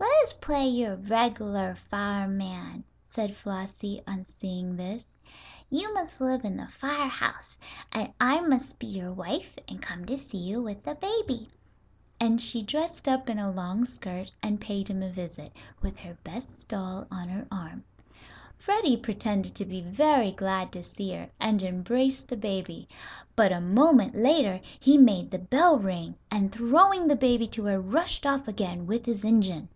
[0.00, 5.06] "Let us play you are a reg'lar fireman," said Flossie, on seeing this.
[5.70, 7.56] "You must live in the fire house,
[7.92, 11.48] and I must be your wife and come to see you with the baby."
[12.18, 16.18] And she dressed up in a long skirt and paid him a visit, with her
[16.24, 17.84] best doll on her arm.
[18.58, 22.88] Freddie pretended to be very glad to see her, and embraced the baby.
[23.36, 27.80] But a moment later he made the bell ring, and throwing the baby to her
[27.80, 29.68] rushed off again with his engine.